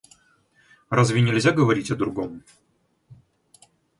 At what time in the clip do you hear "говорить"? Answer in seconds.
1.51-1.91